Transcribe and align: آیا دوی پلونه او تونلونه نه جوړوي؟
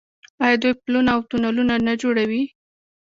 آیا 0.43 0.57
دوی 0.63 0.73
پلونه 0.83 1.09
او 1.15 1.21
تونلونه 1.29 1.75
نه 1.87 1.93
جوړوي؟ 2.01 2.43